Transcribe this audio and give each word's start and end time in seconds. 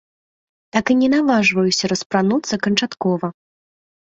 Так 0.77 0.85
і 0.93 0.95
не 1.01 1.09
наважваюся 1.15 1.91
распрануцца 1.93 2.61
канчаткова. 2.67 3.27